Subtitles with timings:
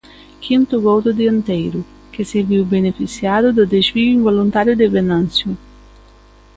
[0.41, 5.51] Quinto gol do dianteiro, que se viu beneficiado do desvío involuntario de Venancio.